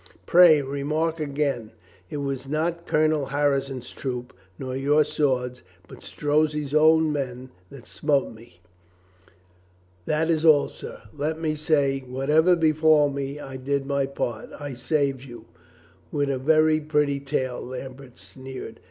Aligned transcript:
Pray, 0.25 0.63
remark 0.63 1.19
again, 1.19 1.73
it 2.09 2.17
was 2.17 2.47
not 2.47 2.87
Colonel 2.87 3.27
Harrison's 3.27 3.91
troop, 3.91 4.33
nor 4.57 4.75
your 4.75 5.03
swords, 5.03 5.61
but 5.87 6.01
Strozzi's 6.01 6.73
own 6.73 7.13
men, 7.13 7.51
that 7.69 7.85
smote 7.85 8.33
me. 8.33 8.61
That 10.07 10.27
ROYSTON 10.27 10.27
DELIVERS 10.27 10.33
HIS 10.33 10.41
SOUL 10.41 10.69
429 10.89 10.97
is 10.97 11.01
all, 11.03 11.03
sir. 11.03 11.09
Let 11.35 11.39
me 11.39 11.55
say, 11.55 11.99
whatever 12.11 12.55
befall 12.55 13.09
me, 13.11 13.39
I 13.39 13.57
did 13.57 13.85
my 13.85 14.07
part. 14.07 14.49
I 14.59 14.73
saved 14.73 15.23
you." 15.25 15.45
"With 16.11 16.31
a 16.31 16.39
very 16.39 16.79
pretty 16.81 17.19
tale," 17.19 17.61
Lambert 17.63 18.17
sneered. 18.17 18.79